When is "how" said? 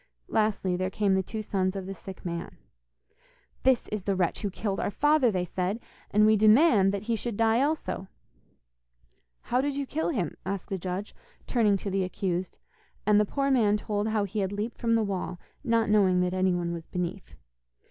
9.41-9.61, 14.07-14.23